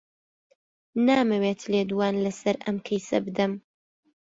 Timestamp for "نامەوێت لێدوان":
1.07-2.15